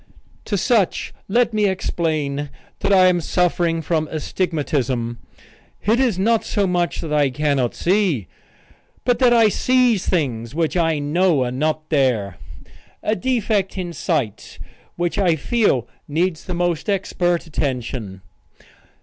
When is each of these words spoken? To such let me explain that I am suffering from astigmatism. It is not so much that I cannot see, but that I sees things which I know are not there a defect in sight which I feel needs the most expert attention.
To 0.45 0.57
such 0.57 1.13
let 1.27 1.53
me 1.53 1.67
explain 1.67 2.49
that 2.79 2.91
I 2.91 3.05
am 3.05 3.21
suffering 3.21 3.83
from 3.83 4.07
astigmatism. 4.07 5.19
It 5.85 5.99
is 5.99 6.17
not 6.17 6.43
so 6.43 6.65
much 6.65 7.01
that 7.01 7.13
I 7.13 7.29
cannot 7.29 7.75
see, 7.75 8.25
but 9.05 9.19
that 9.19 9.31
I 9.31 9.47
sees 9.49 10.07
things 10.07 10.55
which 10.55 10.75
I 10.75 10.97
know 10.97 11.43
are 11.43 11.51
not 11.51 11.87
there 11.91 12.37
a 13.03 13.15
defect 13.15 13.77
in 13.77 13.93
sight 13.93 14.57
which 14.95 15.19
I 15.19 15.35
feel 15.35 15.87
needs 16.07 16.45
the 16.45 16.55
most 16.55 16.89
expert 16.89 17.45
attention. 17.45 18.21